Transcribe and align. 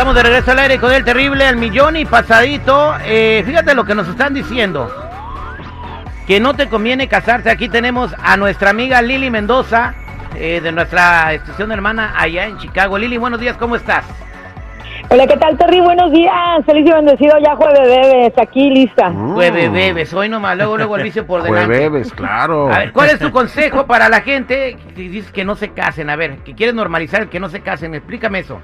Estamos 0.00 0.16
de 0.16 0.22
regreso 0.22 0.52
al 0.52 0.58
aire 0.60 0.78
con 0.78 0.94
el 0.94 1.04
terrible 1.04 1.46
al 1.46 1.56
millón 1.56 1.94
y 1.94 2.06
pasadito. 2.06 2.94
Eh, 3.04 3.42
fíjate 3.44 3.74
lo 3.74 3.84
que 3.84 3.94
nos 3.94 4.08
están 4.08 4.32
diciendo. 4.32 4.90
Que 6.26 6.40
no 6.40 6.54
te 6.54 6.70
conviene 6.70 7.06
casarse. 7.06 7.50
Aquí 7.50 7.68
tenemos 7.68 8.14
a 8.18 8.38
nuestra 8.38 8.70
amiga 8.70 9.02
Lili 9.02 9.28
Mendoza, 9.28 9.94
eh, 10.36 10.62
de 10.62 10.72
nuestra 10.72 11.34
estación 11.34 11.70
hermana 11.70 12.14
allá 12.16 12.46
en 12.46 12.56
Chicago. 12.56 12.96
Lili, 12.96 13.18
buenos 13.18 13.40
días, 13.40 13.58
¿cómo 13.58 13.76
estás? 13.76 14.06
Hola, 15.10 15.26
¿qué 15.26 15.36
tal, 15.36 15.58
Terry? 15.58 15.80
Buenos 15.80 16.10
días. 16.12 16.64
Feliz 16.64 16.88
y 16.88 16.92
bendecido 16.92 17.36
ya 17.44 17.54
jueves 17.56 17.82
bebes. 17.82 18.32
Aquí 18.38 18.70
lista. 18.70 19.12
Jueves 19.12 19.70
bebes, 19.70 20.14
hoy 20.14 20.30
nomás, 20.30 20.56
luego, 20.56 20.78
luego 20.78 20.96
el 20.96 21.02
vicio 21.02 21.26
por 21.26 21.42
delante. 21.42 21.76
Jueves, 21.76 22.10
claro. 22.14 22.72
A 22.72 22.78
ver, 22.78 22.92
¿cuál 22.92 23.10
es 23.10 23.18
tu 23.18 23.30
consejo 23.30 23.84
para 23.84 24.08
la 24.08 24.22
gente 24.22 24.78
que 24.96 25.02
dice 25.10 25.30
que 25.30 25.44
no 25.44 25.56
se 25.56 25.74
casen? 25.74 26.08
A 26.08 26.16
ver, 26.16 26.38
que 26.38 26.54
quieren 26.54 26.76
normalizar 26.76 27.20
el 27.20 27.28
que 27.28 27.38
no 27.38 27.50
se 27.50 27.60
casen. 27.60 27.94
Explícame 27.94 28.38
eso. 28.38 28.62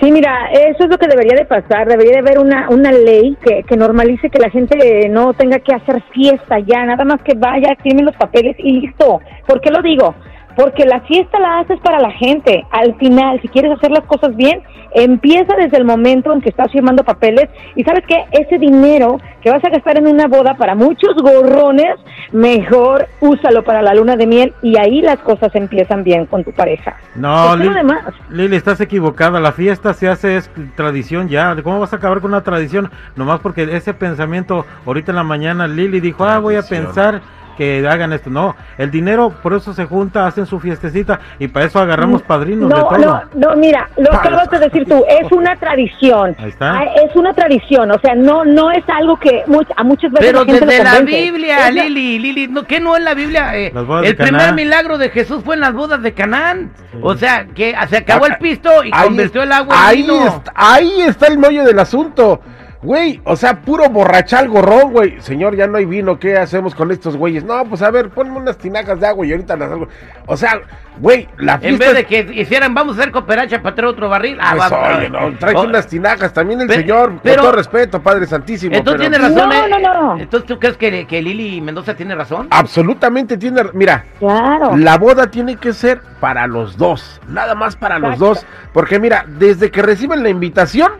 Sí, 0.00 0.12
mira, 0.12 0.48
eso 0.52 0.84
es 0.84 0.90
lo 0.90 0.96
que 0.96 1.08
debería 1.08 1.36
de 1.36 1.44
pasar. 1.44 1.88
Debería 1.88 2.12
de 2.12 2.18
haber 2.20 2.38
una, 2.38 2.68
una 2.70 2.92
ley 2.92 3.36
que, 3.44 3.64
que 3.64 3.76
normalice 3.76 4.30
que 4.30 4.38
la 4.38 4.48
gente 4.48 5.08
no 5.08 5.34
tenga 5.34 5.58
que 5.58 5.74
hacer 5.74 6.00
fiesta 6.12 6.60
ya, 6.60 6.84
nada 6.84 7.04
más 7.04 7.20
que 7.22 7.34
vaya, 7.36 7.76
firme 7.82 8.02
los 8.02 8.14
papeles 8.16 8.56
y 8.58 8.80
listo. 8.80 9.20
¿Por 9.46 9.60
qué 9.60 9.70
lo 9.70 9.82
digo? 9.82 10.14
Porque 10.56 10.84
la 10.84 11.00
fiesta 11.00 11.40
la 11.40 11.60
haces 11.60 11.80
para 11.80 11.98
la 11.98 12.12
gente. 12.12 12.64
Al 12.70 12.94
final, 12.96 13.40
si 13.42 13.48
quieres 13.48 13.72
hacer 13.72 13.90
las 13.90 14.04
cosas 14.04 14.36
bien, 14.36 14.62
empieza 14.92 15.56
desde 15.56 15.78
el 15.78 15.84
momento 15.84 16.32
en 16.32 16.40
que 16.42 16.50
estás 16.50 16.70
firmando 16.70 17.02
papeles 17.02 17.48
y 17.74 17.82
sabes 17.82 18.04
que 18.06 18.24
ese 18.32 18.58
dinero 18.58 19.18
que 19.42 19.50
vas 19.50 19.64
a 19.64 19.70
gastar 19.70 19.98
en 19.98 20.06
una 20.06 20.26
boda 20.26 20.54
para 20.54 20.74
muchos 20.74 21.14
gorrones, 21.16 21.96
mejor 22.32 23.06
úsalo 23.20 23.62
para 23.64 23.82
la 23.82 23.94
luna 23.94 24.16
de 24.16 24.26
miel 24.26 24.52
y 24.62 24.78
ahí 24.78 25.00
las 25.00 25.18
cosas 25.18 25.54
empiezan 25.54 26.04
bien 26.04 26.26
con 26.26 26.44
tu 26.44 26.52
pareja. 26.52 26.96
No, 27.14 27.48
¿Por 27.48 27.58
qué 27.58 27.64
lo 27.64 27.70
Lili, 27.70 27.74
demás? 27.74 28.04
Lili, 28.30 28.56
estás 28.56 28.80
equivocada. 28.80 29.40
La 29.40 29.52
fiesta 29.52 29.94
se 29.94 30.08
hace 30.08 30.36
es 30.36 30.50
tradición 30.74 31.28
ya. 31.28 31.56
¿Cómo 31.62 31.80
vas 31.80 31.92
a 31.92 31.96
acabar 31.96 32.20
con 32.20 32.32
una 32.32 32.42
tradición? 32.42 32.90
Nomás 33.16 33.40
porque 33.40 33.62
ese 33.76 33.94
pensamiento, 33.94 34.66
ahorita 34.86 35.12
en 35.12 35.16
la 35.16 35.24
mañana, 35.24 35.66
Lili 35.66 36.00
dijo, 36.00 36.24
ah, 36.24 36.38
voy 36.38 36.56
a 36.56 36.62
pensar 36.62 37.20
que 37.58 37.86
hagan 37.86 38.12
esto. 38.14 38.30
No, 38.30 38.56
el 38.78 38.90
dinero 38.90 39.30
por 39.42 39.52
eso 39.52 39.74
se 39.74 39.84
junta, 39.84 40.26
hacen 40.26 40.46
su 40.46 40.58
fiestecita 40.60 41.20
y 41.38 41.48
para 41.48 41.66
eso 41.66 41.78
agarramos 41.80 42.22
padrinos 42.22 42.68
de 42.70 42.74
No, 42.76 42.84
todo. 42.88 42.98
no, 42.98 43.22
no, 43.34 43.56
mira, 43.56 43.90
lo 43.98 44.04
Para 44.10 44.18
acabas 44.20 44.50
de 44.50 44.58
decir 44.60 44.86
tú, 44.88 45.04
es 45.20 45.30
una 45.32 45.56
tradición. 45.56 46.36
Ahí 46.38 46.48
está. 46.50 46.78
Ah, 46.78 46.84
Es 47.04 47.14
una 47.16 47.34
tradición, 47.34 47.90
o 47.90 47.98
sea, 47.98 48.14
no 48.14 48.44
no 48.44 48.70
es 48.70 48.84
algo 48.88 49.18
que 49.18 49.42
much- 49.46 49.72
a 49.76 49.82
muchas 49.82 50.12
veces 50.12 50.26
Pero 50.28 50.44
la 50.44 50.52
gente 50.52 50.64
desde 50.66 50.84
lo 50.84 50.84
la. 50.84 51.00
Biblia, 51.00 51.68
Es 51.68 51.74
la- 51.74 51.82
Lili, 51.84 52.18
Lili, 52.20 52.48
¿no, 52.48 52.62
¿qué 52.62 52.78
no 52.80 52.96
en 52.96 53.04
la 53.04 53.14
Biblia? 53.14 53.56
Eh, 53.56 53.72
Las 53.74 53.84
bodas 53.86 54.04
el 54.06 54.16
de 54.16 54.22
primer 54.24 54.54
milagro 54.54 54.96
de 54.96 55.10
Jesús 55.10 55.42
fue 55.44 55.56
en 55.56 55.60
las 55.62 55.72
bodas 55.74 56.00
de 56.00 56.14
Canaán. 56.14 56.70
O 57.02 57.14
sea, 57.16 57.44
que 57.54 57.74
se 57.90 57.96
acabó 57.98 58.26
el 58.26 58.36
pisto 58.38 58.70
y 58.84 58.90
Ahí 58.92 59.04
convirtió 59.08 59.40
es- 59.42 59.46
el 59.46 59.52
agua 59.52 59.74
en 59.74 59.82
ahí 59.88 60.02
vino. 60.02 60.26
Está, 60.26 60.52
ahí 60.54 61.00
está 61.02 61.26
el 61.26 61.38
meollo 61.38 61.64
del 61.64 61.78
asunto. 61.80 62.40
Güey, 62.80 63.20
o 63.24 63.34
sea, 63.34 63.60
puro 63.62 63.88
borrachal 63.88 64.48
gorrón, 64.48 64.92
güey. 64.92 65.20
Señor, 65.20 65.56
ya 65.56 65.66
no 65.66 65.78
hay 65.78 65.84
vino, 65.84 66.20
¿qué 66.20 66.36
hacemos 66.38 66.76
con 66.76 66.92
estos 66.92 67.16
güeyes? 67.16 67.42
No, 67.42 67.64
pues 67.64 67.82
a 67.82 67.90
ver, 67.90 68.08
ponme 68.10 68.36
unas 68.38 68.56
tinajas 68.56 69.00
de 69.00 69.06
agua 69.08 69.26
y 69.26 69.32
ahorita 69.32 69.56
las 69.56 69.72
hago. 69.72 69.88
O 70.26 70.36
sea, 70.36 70.60
güey, 71.00 71.28
la 71.38 71.54
En 71.54 71.60
fiesta... 71.60 71.86
vez 71.86 71.94
de 71.94 72.04
que 72.04 72.40
hicieran, 72.40 72.74
vamos 72.74 72.96
a 72.96 73.00
hacer 73.00 73.10
cooperacha 73.12 73.62
para 73.62 73.74
traer 73.74 73.88
otro 73.88 74.08
barril. 74.08 74.38
Ah, 74.40 74.54
Pues, 74.56 74.72
va, 74.72 74.96
oye, 74.98 75.10
no, 75.10 75.36
tráete 75.38 75.58
Oh, 75.60 75.64
unas 75.64 75.88
tinajas 75.88 76.32
también 76.32 76.60
el 76.60 76.70
señor, 76.70 77.08
con 77.08 77.18
pero- 77.18 77.42
todo 77.42 77.52
respeto, 77.52 78.00
Padre 78.00 78.26
Santísimo. 78.26 78.76
Entonces 78.76 79.08
pero- 79.08 79.10
tiene 79.24 79.34
razón. 79.34 79.48
No, 79.70 79.76
eh, 79.76 79.80
no, 79.82 79.94
no. 80.14 80.20
Entonces, 80.20 80.46
¿tú 80.46 80.60
crees 80.60 80.76
que, 80.76 81.04
que 81.04 81.20
Lili 81.20 81.60
Mendoza 81.60 81.94
tiene 81.94 82.14
razón? 82.14 82.46
Absolutamente 82.50 83.36
tiene... 83.36 83.60
Mira, 83.72 84.04
Claro. 84.20 84.76
La 84.76 84.98
boda 84.98 85.28
tiene 85.32 85.56
que 85.56 85.72
ser 85.72 86.00
para 86.20 86.46
los 86.46 86.76
dos, 86.76 87.20
nada 87.26 87.56
más 87.56 87.74
para 87.74 87.98
los 87.98 88.18
dos, 88.20 88.46
porque 88.72 89.00
mira, 89.00 89.24
desde 89.26 89.72
que 89.72 89.82
reciben 89.82 90.22
la 90.22 90.28
invitación, 90.28 90.92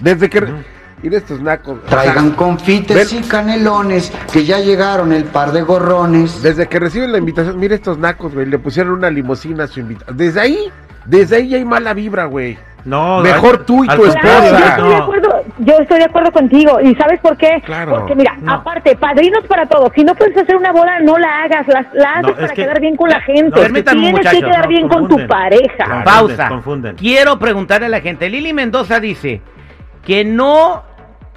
desde 0.00 0.30
que... 0.30 0.44
Mira 1.04 1.18
estos 1.18 1.38
nacos. 1.42 1.82
Traigan 1.84 2.30
confites 2.30 3.12
ven- 3.12 3.22
y 3.24 3.28
canelones, 3.28 4.10
que 4.32 4.44
ya 4.46 4.58
llegaron 4.60 5.12
el 5.12 5.24
par 5.24 5.52
de 5.52 5.60
gorrones. 5.60 6.42
desde 6.42 6.66
que 6.66 6.78
reciben 6.80 7.12
la 7.12 7.18
invitación, 7.18 7.60
mira 7.60 7.74
estos 7.74 7.98
nacos, 7.98 8.32
güey, 8.32 8.46
le 8.46 8.58
pusieron 8.58 8.94
una 8.94 9.10
limusina 9.10 9.64
a 9.64 9.66
su 9.66 9.80
invitación. 9.80 10.16
Desde 10.16 10.40
ahí, 10.40 10.58
desde 11.04 11.36
ahí 11.36 11.48
ya 11.50 11.58
hay 11.58 11.64
mala 11.66 11.92
vibra, 11.92 12.24
güey. 12.24 12.56
No, 12.86 13.20
Mejor 13.20 13.56
al- 13.60 13.64
tú 13.66 13.84
y 13.84 13.88
tu 13.88 13.96
Claro, 13.96 14.04
yo 14.04 14.12
esposa. 14.12 14.68
estoy 14.68 14.88
de 14.90 14.96
acuerdo, 14.96 15.42
yo 15.58 15.74
estoy 15.78 15.98
de 15.98 16.04
acuerdo 16.04 16.32
contigo. 16.32 16.80
¿Y 16.82 16.94
sabes 16.96 17.20
por 17.20 17.36
qué? 17.36 17.62
Claro. 17.64 17.96
Porque 17.98 18.14
mira, 18.14 18.36
No. 18.40 18.52
aparte, 18.54 18.96
padrinos 18.96 19.44
para 19.46 19.66
todos. 19.66 19.90
Si 19.94 20.04
no 20.04 20.14
puedes 20.14 20.36
hacer 20.36 20.56
una 20.56 20.72
boda, 20.72 21.00
no 21.00 21.18
la 21.18 21.42
hagas. 21.44 21.66
La, 21.68 21.86
la 21.94 22.10
haces 22.14 22.22
No, 22.30 22.34
para 22.34 22.48
que- 22.48 22.62
quedar 22.62 22.80
bien 22.80 22.96
con 22.96 23.08
la 23.10 23.20
gente. 23.20 23.50
Tienes 23.52 24.10
muchachos, 24.12 24.32
que 24.32 24.38
quedar 24.46 24.62
no, 24.64 24.68
bien 24.68 24.88
con 24.88 25.08
tu 25.08 25.26
pareja. 25.26 25.84
Claro. 25.84 26.04
Pausa. 26.04 26.48
confunden. 26.48 26.96
Quiero 26.96 27.38
preguntarle 27.38 27.86
a 27.86 27.90
la 27.90 28.00
gente. 28.00 28.28
Lili 28.28 28.52
Mendoza 28.54 29.00
dice 29.00 29.40
que 30.04 30.22
no 30.26 30.82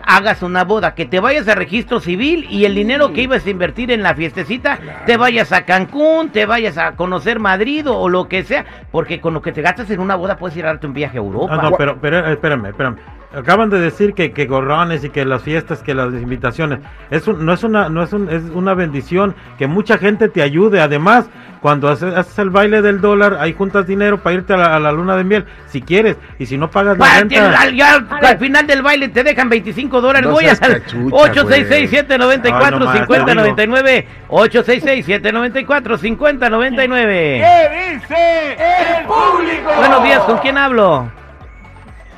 hagas 0.07 0.41
una 0.41 0.63
boda, 0.63 0.95
que 0.95 1.05
te 1.05 1.19
vayas 1.19 1.47
a 1.49 1.53
registro 1.55 1.99
civil 1.99 2.47
y 2.49 2.63
el 2.65 2.73
dinero 2.73 3.11
que 3.13 3.21
ibas 3.23 3.45
a 3.45 3.49
invertir 3.49 3.91
en 3.91 4.01
la 4.01 4.15
fiestecita, 4.15 4.79
te 5.05 5.17
vayas 5.17 5.51
a 5.51 5.65
Cancún, 5.65 6.29
te 6.29 6.45
vayas 6.45 6.77
a 6.77 6.93
conocer 6.95 7.39
Madrid 7.39 7.87
o, 7.89 7.97
o 7.99 8.07
lo 8.09 8.27
que 8.29 8.43
sea, 8.43 8.65
porque 8.91 9.19
con 9.19 9.33
lo 9.33 9.41
que 9.41 9.51
te 9.51 9.61
gastas 9.61 9.89
en 9.91 9.99
una 9.99 10.15
boda 10.15 10.37
puedes 10.37 10.55
ir 10.57 10.63
a 10.65 10.69
darte 10.69 10.87
un 10.87 10.93
viaje 10.93 11.17
a 11.17 11.21
Europa. 11.21 11.57
Ah, 11.59 11.61
no, 11.61 11.71
pero, 11.77 11.97
pero 12.01 12.25
eh, 12.25 12.31
espérame, 12.31 12.67
espérame. 12.67 12.95
Acaban 13.35 13.69
de 13.69 13.79
decir 13.81 14.13
que, 14.13 14.31
que 14.31 14.45
gorrones 14.45 15.03
y 15.03 15.09
que 15.09 15.25
las 15.25 15.43
fiestas, 15.43 15.83
que 15.83 15.93
las 15.93 16.13
invitaciones, 16.13 16.79
es 17.11 17.27
un- 17.27 17.45
no 17.45 17.51
es 17.51 17.61
una, 17.65 17.89
no 17.89 18.01
es 18.01 18.13
un, 18.13 18.29
es 18.29 18.41
una 18.53 18.73
bendición 18.73 19.35
que 19.57 19.67
mucha 19.67 19.97
gente 19.97 20.29
te 20.29 20.41
ayude. 20.41 20.79
Además, 20.79 21.29
cuando 21.67 21.89
haces, 21.89 22.15
haces 22.15 22.39
el 22.39 22.49
baile 22.49 22.81
del 22.81 23.01
dólar, 23.01 23.39
ahí 23.41 23.51
juntas 23.51 23.85
dinero 23.85 24.23
para 24.23 24.35
irte 24.35 24.53
a 24.53 24.57
la, 24.57 24.77
a 24.77 24.79
la 24.79 24.93
luna 24.93 25.17
de 25.17 25.25
miel, 25.25 25.43
si 25.67 25.81
quieres, 25.81 26.15
y 26.39 26.45
si 26.45 26.57
no 26.57 26.71
pagas 26.71 26.97
la 26.97 27.19
renta. 27.19 27.59
al, 27.59 27.75
ya 27.75 27.95
A 27.95 27.99
ver. 27.99 28.25
al 28.25 28.37
final 28.37 28.65
del 28.65 28.81
baile 28.81 29.09
te 29.09 29.21
dejan 29.21 29.49
25 29.49 29.99
dólares. 29.99 30.29
No 30.29 30.35
Voy 30.35 30.45
cachucha, 30.45 31.33
866-794-5099. 31.33 34.05
866-794-5099. 34.29 36.95
¿Qué 36.95 37.99
dice 37.99 38.53
el 38.99 39.05
público? 39.05 39.69
Buenos 39.77 40.03
días, 40.05 40.21
¿con 40.21 40.37
quién 40.37 40.57
hablo? 40.57 41.11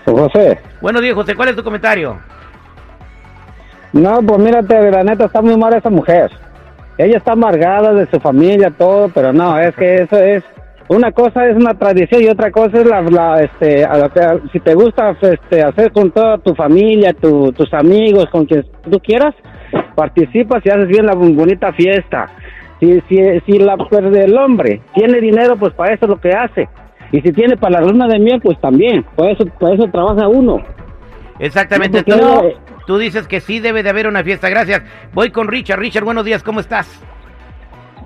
José, 0.06 0.60
Buenos 0.80 1.02
días, 1.02 1.16
José. 1.16 1.34
¿Cuál 1.34 1.50
es 1.50 1.56
tu 1.56 1.64
comentario? 1.64 2.20
no, 3.94 4.22
pues 4.22 4.40
mírate, 4.42 4.92
la 4.92 5.04
neta 5.04 5.26
está 5.26 5.42
muy 5.42 5.58
mal 5.58 5.74
esa 5.74 5.90
mujer. 5.90 6.30
Ella 7.00 7.18
está 7.18 7.32
amargada 7.32 7.94
de 7.94 8.06
su 8.12 8.20
familia, 8.20 8.70
todo, 8.78 9.10
pero 9.10 9.32
no, 9.34 9.58
es 9.58 9.74
que 9.76 9.96
eso 10.04 10.18
es, 10.18 10.44
una 10.90 11.12
cosa 11.14 11.48
es 11.48 11.56
una 11.56 11.74
tradición 11.74 12.22
y 12.24 12.28
otra 12.28 12.52
cosa 12.52 12.78
es 12.82 12.86
la, 12.86 13.02
la, 13.02 13.42
este, 13.42 13.86
a 13.86 14.10
que- 14.10 14.50
si 14.52 14.60
te 14.60 14.74
gusta 14.76 15.16
este, 15.22 15.64
hacer 15.64 15.92
con 15.94 16.12
toda 16.12 16.38
tu 16.40 16.54
familia, 16.56 17.14
tu- 17.14 17.52
tus 17.54 17.74
amigos, 17.74 18.26
con 18.30 18.46
quien 18.46 18.66
tú 18.92 19.00
quieras, 19.00 19.34
participas 19.96 20.62
y 20.66 20.70
haces 20.70 20.88
bien 20.88 21.06
la 21.06 21.14
bonita 21.16 21.72
fiesta. 21.74 22.28
Si, 22.82 23.02
si, 23.08 23.18
si 23.46 23.60
la, 23.60 23.78
pues, 23.78 24.04
el 24.04 24.38
hombre 24.38 24.82
tiene 24.94 25.20
dinero, 25.22 25.56
pues 25.58 25.74
para 25.74 25.94
eso 25.94 26.06
es 26.06 26.10
lo 26.10 26.20
que 26.20 26.32
hace. 26.32 26.68
Y 27.12 27.22
si 27.22 27.32
tiene 27.32 27.58
para 27.58 27.80
la 27.80 27.88
luna 27.88 28.08
de 28.08 28.20
miel, 28.20 28.40
pues 28.42 28.60
también. 28.60 29.04
Por 29.16 29.30
eso, 29.30 29.46
por 29.60 29.74
eso 29.74 29.88
trabaja 29.92 30.28
uno. 30.28 30.58
Exactamente. 31.40 32.04
Tú, 32.04 32.18
no- 32.18 32.44
tú 32.86 32.98
dices 32.98 33.28
que 33.28 33.40
sí 33.40 33.60
debe 33.60 33.82
de 33.84 33.90
haber 33.90 34.08
una 34.08 34.24
fiesta. 34.24 34.50
Gracias. 34.50 34.84
Voy 35.14 35.32
con 35.32 35.48
Richard. 35.48 35.80
Richard, 35.80 36.04
buenos 36.04 36.26
días. 36.26 36.44
¿Cómo 36.44 36.60
estás? 36.60 37.02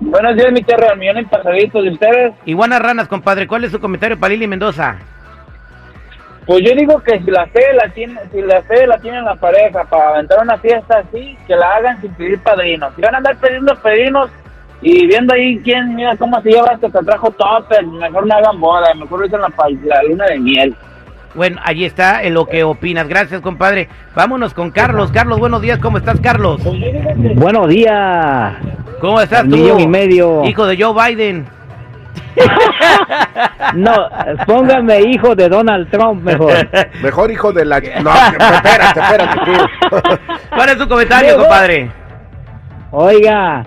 Buenos 0.00 0.36
días, 0.36 0.52
mi 0.52 0.62
tierra, 0.62 0.88
al 0.92 0.98
millón 0.98 1.18
y 1.18 1.88
ustedes. 1.90 2.32
Iguanas 2.46 2.80
Ranas, 2.80 3.08
compadre. 3.08 3.46
¿Cuál 3.46 3.64
es 3.64 3.70
su 3.72 3.80
comentario 3.80 4.18
para 4.18 4.32
Lili 4.32 4.46
Mendoza? 4.46 4.96
Pues 6.46 6.60
yo 6.62 6.74
digo 6.74 7.00
que 7.02 7.18
si 7.20 7.30
la 7.30 7.46
fe 7.46 7.62
la 7.74 7.88
tiene, 7.90 8.20
si 8.30 8.42
la 8.42 8.60
fe 8.62 8.86
la 8.86 8.98
tiene 8.98 9.22
la 9.22 9.34
pareja 9.36 9.84
para 9.84 10.10
aventar 10.10 10.40
una 10.42 10.58
fiesta 10.58 10.98
así, 10.98 11.38
que 11.46 11.56
la 11.56 11.76
hagan 11.76 12.00
sin 12.02 12.12
pedir 12.14 12.38
padrinos. 12.40 12.92
Si 12.96 13.00
van 13.02 13.14
a 13.14 13.18
andar 13.18 13.36
pidiendo 13.38 13.74
padrinos 13.76 14.30
y 14.82 15.06
viendo 15.06 15.32
ahí 15.32 15.58
quién, 15.64 15.94
mira 15.94 16.14
cómo 16.16 16.42
se 16.42 16.50
lleva 16.50 16.72
esto 16.74 16.90
que 16.92 16.98
trajo 17.04 17.30
topper, 17.30 17.86
mejor 17.86 18.26
no 18.26 18.34
hagan 18.34 18.60
boda, 18.60 18.92
mejor 18.94 19.22
usen 19.22 19.40
la, 19.40 19.50
la 19.84 20.02
luna 20.02 20.26
de 20.26 20.38
miel. 20.38 20.76
Bueno, 21.34 21.60
allí 21.64 21.84
está 21.84 22.22
en 22.22 22.34
lo 22.34 22.46
que 22.46 22.62
opinas. 22.62 23.08
Gracias, 23.08 23.40
compadre. 23.40 23.88
Vámonos 24.14 24.54
con 24.54 24.70
Carlos. 24.70 25.10
Carlos, 25.10 25.38
buenos 25.38 25.60
días. 25.62 25.78
¿Cómo 25.80 25.98
estás, 25.98 26.20
Carlos? 26.20 26.60
Buenos 27.34 27.68
días. 27.68 28.54
¿Cómo 29.00 29.20
estás 29.20 29.42
tú? 29.42 29.48
millón 29.48 29.80
y 29.80 29.86
medio. 29.88 30.44
Hijo 30.44 30.66
de 30.66 30.82
Joe 30.82 31.14
Biden. 31.14 31.46
No, 33.74 34.08
póngame 34.46 35.00
hijo 35.02 35.34
de 35.34 35.48
Donald 35.48 35.90
Trump 35.90 36.22
mejor. 36.22 36.52
Mejor 37.02 37.30
hijo 37.30 37.52
de 37.52 37.64
la... 37.64 37.80
No, 37.80 38.10
espérate, 38.14 39.00
espérate 39.00 39.38
tú. 39.44 39.96
¿Cuál 40.54 40.68
es 40.68 40.78
tu 40.78 40.88
comentario, 40.88 41.36
compadre? 41.38 41.90
Oiga, 42.90 43.66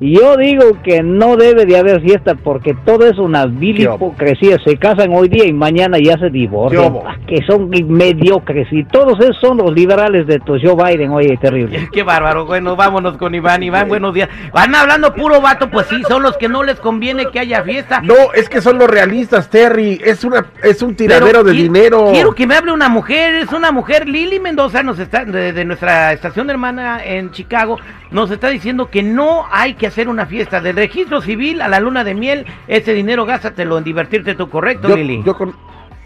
Yo 0.00 0.36
digo 0.36 0.82
que 0.82 1.02
no 1.02 1.36
debe 1.36 1.66
de 1.66 1.78
haber 1.78 2.00
fiesta 2.02 2.34
porque 2.34 2.74
todo 2.84 3.06
es 3.06 3.18
una 3.18 3.46
vil 3.46 3.80
hipocresía. 3.80 4.58
Se 4.64 4.76
casan 4.76 5.12
hoy 5.14 5.28
día 5.28 5.44
y 5.46 5.52
mañana 5.52 5.98
ya 5.98 6.14
se 6.18 6.24
¿Qué 6.26 6.30
divorcian. 6.30 6.94
Ah, 7.06 7.16
Que 7.26 7.38
son 7.46 7.70
mediocres. 7.70 8.66
Y 8.72 8.84
todos 8.84 9.18
esos 9.20 9.36
son 9.40 9.58
los 9.58 9.72
liberales 9.72 10.26
de 10.26 10.38
tu 10.40 10.56
Joe 10.60 10.74
Biden. 10.74 11.10
Oye, 11.12 11.36
terrible. 11.40 11.88
Qué 11.92 12.02
bárbaro, 12.02 12.44
bueno, 12.46 12.76
vámonos 12.76 13.16
con 13.16 13.34
Iván. 13.34 13.62
Iván, 13.62 13.88
buenos 13.88 14.12
días. 14.14 14.28
Van 14.52 14.74
hablando 14.74 15.14
puro 15.14 15.40
vato, 15.40 15.70
pues 15.70 15.86
sí, 15.86 16.02
son 16.08 16.22
los 16.22 16.36
que 16.36 16.48
no 16.48 16.62
les 16.64 16.80
conviene 16.80 17.26
que 17.32 17.38
haya 17.38 17.62
fiesta. 17.62 18.00
No, 18.02 18.14
es 18.34 18.48
que 18.48 18.60
son 18.60 18.78
los 18.78 18.88
realistas, 18.90 19.48
Terry. 19.48 20.00
Es 20.04 20.24
una, 20.24 20.46
es 20.62 20.82
un 20.82 20.94
tiradero 20.96 21.26
Pero 21.26 21.44
de 21.44 21.52
qui- 21.52 21.62
dinero. 21.62 22.08
Quiero 22.12 22.34
que 22.34 22.46
me 22.46 22.56
hable 22.56 22.72
una 22.72 22.88
mujer, 22.88 23.36
es 23.36 23.52
una 23.52 23.70
mujer, 23.72 24.08
Lili 24.08 24.40
Mendoza, 24.40 24.82
nos 24.82 24.98
está, 24.98 25.24
de, 25.24 25.52
de 25.52 25.64
nuestra 25.64 26.12
estación 26.12 26.50
hermana 26.50 27.04
en 27.04 27.30
Chicago, 27.30 27.78
nos 28.10 28.30
está 28.30 28.48
diciendo 28.48 28.90
que 28.90 29.02
no 29.02 29.44
hay 29.50 29.74
que 29.74 29.83
hacer 29.88 30.08
una 30.08 30.26
fiesta. 30.26 30.60
Del 30.60 30.76
registro 30.76 31.20
civil 31.20 31.60
a 31.62 31.68
la 31.68 31.80
luna 31.80 32.04
de 32.04 32.14
miel, 32.14 32.46
ese 32.68 32.92
dinero 32.94 33.24
gástatelo 33.24 33.78
en 33.78 33.84
divertirte 33.84 34.34
tú, 34.34 34.48
¿correcto, 34.48 34.88
Yo, 34.88 34.96
Lili? 34.96 35.22
yo 35.24 35.34
con- 35.36 35.54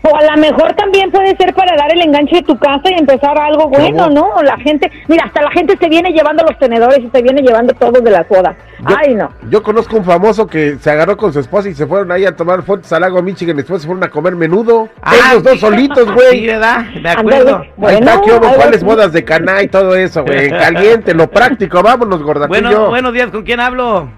O 0.01 0.15
a 0.17 0.23
lo 0.23 0.41
mejor 0.41 0.73
también 0.75 1.11
puede 1.11 1.37
ser 1.37 1.53
para 1.55 1.77
dar 1.77 1.93
el 1.93 2.01
enganche 2.01 2.37
de 2.37 2.43
tu 2.43 2.57
casa 2.57 2.83
y 2.85 2.95
empezar 2.99 3.37
algo 3.37 3.69
bueno, 3.69 4.05
¿Cómo? 4.05 4.15
¿no? 4.15 4.27
O 4.37 4.43
La 4.45 4.57
gente, 4.59 4.91
mira, 5.09 5.25
hasta 5.25 5.43
la 5.43 5.51
gente 5.51 5.77
se 5.77 5.89
viene 5.89 6.11
llevando 6.13 6.45
los 6.45 6.57
tenedores 6.59 7.01
y 7.01 7.11
se 7.13 7.21
viene 7.21 7.43
llevando 7.43 7.75
todo 7.75 8.01
de 8.01 8.11
las 8.11 8.27
bodas. 8.29 8.57
yo- 8.89 8.97
Ay, 8.97 9.17
no. 9.17 9.29
Yo 9.51 9.61
conozco 9.63 9.97
un 9.97 10.05
famoso 10.05 10.47
que 10.47 10.77
se 10.77 10.91
agarró 10.93 11.17
con 11.17 11.33
su 11.33 11.41
esposa 11.41 11.69
y 11.69 11.75
se 11.75 11.85
fueron 11.87 12.13
ahí 12.13 12.25
a 12.25 12.37
tomar 12.37 12.63
fotos 12.63 12.93
al 12.93 13.01
lago 13.01 13.21
Michigan 13.23 13.57
y 13.57 13.59
después 13.59 13.83
se 13.83 13.89
fueron 13.89 14.05
a 14.05 14.09
comer 14.09 14.37
menudo. 14.37 14.89
Ah, 15.03 15.15
Ellos 15.33 15.43
dos 15.43 15.53
sí. 15.55 15.59
solitos, 15.59 16.07
Sí, 16.09 16.15
güey. 16.15 16.47
¿verdad? 16.47 16.85
De 17.03 17.09
acuerdo. 17.09 17.57
Ahí 17.59 17.71
Bueno, 17.77 17.99
está, 17.99 18.21
¿qué 18.23 18.31
hubo? 18.31 18.45
algo 18.47 18.57
¿Cuáles 18.57 18.85
bodas 18.85 19.13
de 19.13 19.25
caná 19.25 19.63
y 19.65 19.69
todo 19.69 19.97
eso, 19.97 20.23
güey? 20.25 20.45
En 20.47 20.51
Caliente, 20.59 21.13
lo 21.13 21.27
práctico. 21.29 21.83
Vámonos, 21.83 22.23
gordatillo. 22.23 22.61
Bueno, 22.63 22.89
buenos 22.89 23.13
días, 23.13 23.31
¿con 23.31 23.43
quién 23.43 23.59
hablo? 23.59 24.09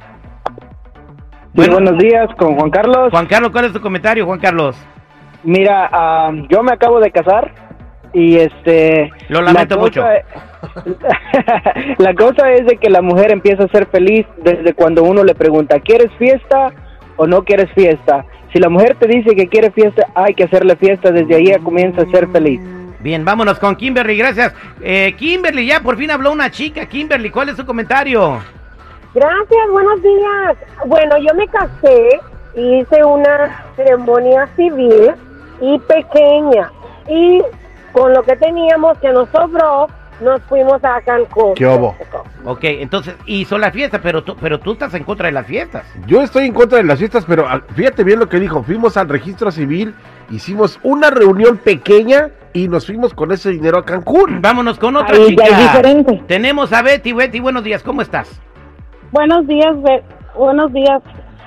Sí, 1.57 1.69
buenos 1.69 1.99
días 1.99 2.29
con 2.39 2.55
Juan 2.57 2.71
Carlos. 2.71 3.11
Juan 3.11 3.27
Carlos, 3.27 3.51
¿cuál 3.51 3.65
es 3.65 3.73
tu 3.73 3.81
comentario, 3.81 4.25
Juan 4.27 4.39
Carlos? 4.39 4.77
Mira, 5.43 6.33
yo 6.49 6.63
me 6.63 6.73
acabo 6.73 7.01
de 7.01 7.11
casar 7.11 7.53
y 8.13 8.37
este... 8.37 9.11
Lo 9.29 9.43
lamento 9.43 9.77
la 9.77 9.81
mucho. 9.81 10.05
la 11.99 12.15
cosa 12.15 12.51
es 12.53 12.67
de 12.67 12.77
que 12.77 12.91
la 12.91 13.03
mujer 13.03 13.33
empieza 13.33 13.65
a 13.65 13.69
ser 13.69 13.87
feliz 13.87 14.27
desde 14.43 14.75
cuando 14.75 15.03
uno 15.03 15.25
le 15.25 15.35
pregunta, 15.35 15.81
¿quieres 15.81 16.11
fiesta 16.19 16.73
o 17.17 17.27
no 17.27 17.45
quieres 17.45 17.71
fiesta? 17.73 18.25
Si 18.53 18.59
la 18.59 18.69
mujer 18.69 18.97
te 18.99 19.07
dice 19.07 19.35
que 19.37 19.49
quiere 19.49 19.71
fiesta, 19.71 20.07
hay 20.15 20.35
que 20.35 20.45
hacerle 20.45 20.77
fiesta, 20.77 21.13
desde 21.13 21.37
ahí 21.37 21.53
comienza 21.63 22.03
a 22.03 22.11
ser 22.11 22.29
feliz. 22.29 22.61
Bien, 22.99 23.25
vámonos 23.25 23.59
con 23.59 23.77
Kimberly, 23.77 24.17
gracias. 24.17 24.53
Eh, 24.83 25.15
Kimberly, 25.17 25.67
ya 25.67 25.81
por 25.81 25.97
fin 25.97 26.11
habló 26.11 26.33
una 26.33 26.51
chica. 26.51 26.85
Kimberly, 26.87 27.31
¿cuál 27.31 27.49
es 27.49 27.57
su 27.57 27.65
comentario? 27.65 28.39
Gracias, 29.15 29.71
buenos 29.73 30.03
días. 30.03 30.57
Bueno, 30.87 31.17
yo 31.19 31.35
me 31.35 31.49
casé, 31.49 32.21
hice 32.55 33.05
una 33.05 33.65
ceremonia 33.77 34.49
civil 34.57 35.13
y 35.61 35.79
pequeña. 35.79 36.71
Y 37.09 37.43
con 37.93 38.13
lo 38.15 38.23
que 38.23 38.37
teníamos 38.37 38.99
que 38.99 39.11
nos 39.11 39.29
sobró, 39.31 39.89
nos 40.21 40.43
fuimos 40.43 40.83
a 40.85 41.01
Cancún. 41.01 41.55
¿Qué 41.55 41.67
hubo? 41.67 41.97
Ok, 42.45 42.61
entonces 42.65 43.15
hizo 43.27 43.57
la 43.59 43.71
fiesta, 43.71 44.01
pero 44.03 44.23
tú, 44.23 44.37
pero 44.41 44.59
tú 44.61 44.73
estás 44.73 44.93
en 44.95 45.05
contra 45.05 45.27
de 45.27 45.33
las 45.33 45.47
fiestas. 45.47 45.85
Yo 46.07 46.23
estoy 46.23 46.47
en 46.47 46.53
contra 46.53 46.79
de 46.79 46.85
las 46.85 46.99
fiestas, 46.99 47.25
pero 47.27 47.47
ah, 47.49 47.63
fíjate 47.75 48.05
bien 48.05 48.19
lo 48.21 48.29
que 48.29 48.39
dijo. 48.39 48.63
Fuimos 48.63 48.97
al 48.97 49.09
registro 49.09 49.51
civil, 49.51 49.95
hicimos 50.31 50.79
una 50.83 51.11
reunión 51.11 51.57
pequeña 51.57 52.29
y 52.53 52.69
nos 52.69 52.87
fuimos 52.87 53.15
con 53.15 53.33
ese 53.33 53.51
dinero 53.51 53.79
a 53.79 53.85
Cancún. 53.85 54.41
Vámonos 54.43 54.79
con 54.79 54.97
otra 54.97 55.17
Ahí 55.17 55.29
chica. 55.29 55.45
ya 55.49 55.51
es 55.57 55.59
diferente. 55.73 56.23
Tenemos 56.29 56.73
a 56.73 56.83
Betty. 56.83 57.13
Betty, 57.13 57.41
buenos 57.41 57.65
días, 57.65 57.83
¿cómo 57.83 58.03
estás? 58.03 58.41
Buenos 59.13 59.47
días, 59.47 59.81
Be- 59.83 60.03
buenos 60.37 60.73
días. 60.73 61.03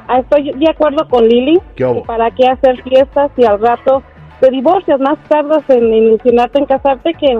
Ah, 0.07 0.19
Estoy 0.19 0.51
de 0.53 0.69
acuerdo 0.69 1.07
con 1.07 1.27
Lili. 1.27 1.59
¿Qué 1.75 1.85
hubo? 1.85 2.03
¿Para 2.03 2.31
qué 2.31 2.47
hacer 2.47 2.81
fiestas 2.83 3.31
si 3.35 3.45
al 3.45 3.59
rato 3.59 4.03
te 4.39 4.49
divorcias? 4.49 4.99
Más 4.99 5.17
tardas 5.29 5.63
en 5.69 5.93
ilusionarte 5.93 6.59
en 6.59 6.65
casarte 6.65 7.13
que 7.13 7.37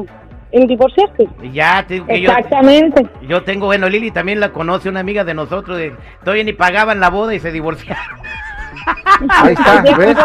en, 0.52 0.68
divorciarte. 0.68 1.28
Ya 1.52 1.84
te 1.88 1.96
digo 1.96 2.06
que 2.06 2.22
yo, 2.22 2.32
Exactamente. 2.32 3.08
yo 3.28 3.44
tengo, 3.44 3.66
bueno, 3.66 3.90
Lili 3.90 4.12
también 4.12 4.40
la 4.40 4.52
conoce, 4.52 4.88
una 4.90 5.00
amiga 5.00 5.24
de 5.24 5.34
nosotros, 5.34 5.78
de, 5.78 5.96
todavía 6.24 6.44
ni 6.44 6.54
pagaban 6.54 7.00
la 7.00 7.10
boda 7.10 7.34
y 7.34 7.40
se 7.40 7.52
divorciaron. 7.52 8.20
Ahí 9.30 9.54
está, 9.54 9.82
de 9.82 9.94
¿ves? 9.96 10.18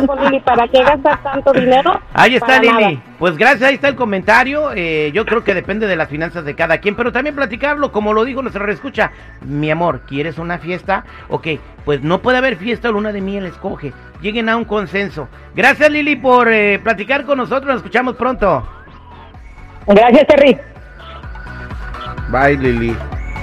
¿Para 0.45 0.69
qué 0.69 0.83
gastar 0.83 1.23
tanto 1.23 1.53
dinero? 1.53 2.01
Ahí 2.15 2.35
está 2.35 2.47
Para 2.47 2.61
Lili. 2.61 2.73
nada. 2.95 3.03
Pues 3.19 3.37
gracias, 3.37 3.69
ahí 3.69 3.75
está 3.75 3.89
el 3.89 3.95
comentario. 3.97 4.71
Eh, 4.75 5.11
yo 5.13 5.25
creo 5.27 5.45
que 5.45 5.55
depende 5.55 5.87
de 5.87 5.97
las 5.97 6.09
finanzas 6.09 6.45
de 6.45 6.55
cada 6.55 6.79
quien, 6.79 6.95
pero 6.97 7.13
también 7.13 7.35
platicarlo, 7.37 7.93
como 7.93 8.13
lo 8.13 8.25
dijo 8.25 8.43
nuestra 8.43 8.71
escucha. 8.73 9.11
Mi 9.43 9.71
amor, 9.71 10.01
¿quieres 10.07 10.39
una 10.39 10.59
fiesta? 10.59 11.05
Ok, 11.29 11.47
pues 11.85 12.03
no 12.03 12.21
puede 12.21 12.39
haber 12.39 12.57
fiesta 12.57 12.89
o 12.89 12.93
luna 12.93 13.13
de 13.13 13.21
miel, 13.21 13.47
escoge. 13.47 13.93
Lleguen 14.21 14.49
a 14.49 14.57
un 14.57 14.65
consenso. 14.65 15.29
Gracias 15.55 15.91
Lili 15.91 16.17
por 16.17 16.49
eh, 16.49 16.79
platicar 16.83 17.25
con 17.25 17.39
nosotros, 17.39 17.67
nos 17.67 17.77
escuchamos 17.77 18.17
pronto. 18.17 18.67
Gracias, 19.87 20.27
Terry. 20.27 20.59
Bye, 22.31 22.57
Lili. 22.59 22.97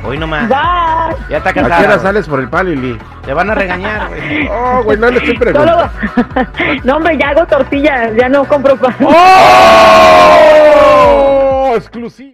Hoy 0.06 0.18
nomás. 0.18 0.48
Bye. 0.48 1.18
Ya 1.30 1.38
está 1.38 1.50
¿A 1.50 1.54
qué 1.54 1.60
hora 1.62 1.70
cansado. 1.70 2.00
sales 2.02 2.28
por 2.28 2.40
el 2.40 2.50
pan, 2.50 2.68
Lili? 2.70 2.98
Te 3.26 3.34
van 3.34 3.50
a 3.50 3.56
regañar, 3.56 4.08
güey. 4.10 4.48
Oh, 4.52 4.84
güey, 4.84 4.98
no 4.98 5.10
le 5.10 5.18
estoy 5.18 5.36
Solo... 5.36 5.52
preguntando. 5.52 5.90
no, 6.84 6.96
hombre, 6.98 7.18
ya 7.18 7.30
hago 7.30 7.46
tortillas, 7.48 8.12
ya 8.16 8.30
no 8.30 8.46
compro 8.46 8.78
pan. 8.78 8.96
¡Oh! 9.02 9.14
Exclusivo. 11.76 12.34